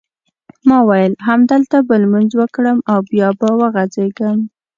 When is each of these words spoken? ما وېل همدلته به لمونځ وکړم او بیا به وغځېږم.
ما 0.67 0.77
وېل 0.89 1.13
همدلته 1.27 1.77
به 1.87 1.95
لمونځ 2.01 2.31
وکړم 2.37 2.77
او 2.91 2.99
بیا 3.11 3.29
به 3.39 3.49
وغځېږم. 3.59 4.39